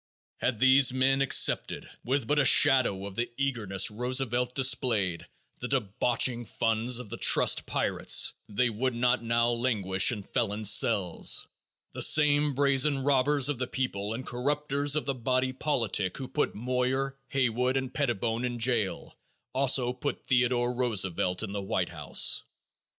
[0.37, 5.27] Had these men accepted, with but a shadow of the eagerness Roosevelt displayed,
[5.59, 11.47] the debauching funds of the trust pirates, they would not now languish in felons' cells.
[11.91, 16.55] The same brazen robbers of the people and corrupters of the body politic who put
[16.55, 19.15] Moyer, Haywood and Pettibone in jail,
[19.53, 22.41] also put Theodore Roosevelt in the White House.